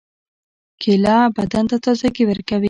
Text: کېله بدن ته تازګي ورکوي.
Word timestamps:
کېله 0.81 1.15
بدن 1.35 1.63
ته 1.69 1.77
تازګي 1.83 2.23
ورکوي. 2.27 2.59